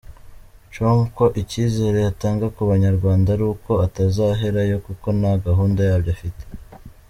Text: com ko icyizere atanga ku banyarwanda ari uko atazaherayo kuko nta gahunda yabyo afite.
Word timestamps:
com 0.73 0.99
ko 1.15 1.25
icyizere 1.41 1.99
atanga 2.11 2.45
ku 2.55 2.61
banyarwanda 2.71 3.27
ari 3.35 3.45
uko 3.53 3.71
atazaherayo 3.85 4.75
kuko 4.85 5.07
nta 5.19 5.33
gahunda 5.45 5.81
yabyo 5.89 6.09
afite. 6.17 6.43